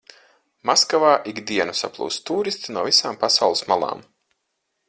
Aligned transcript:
Maskavā 0.69 1.11
ik 1.33 1.43
dienu 1.51 1.77
saplūst 1.81 2.25
tūristi 2.31 2.77
no 2.79 2.89
visām 2.91 3.23
pasaules 3.27 3.65
malām. 3.75 4.07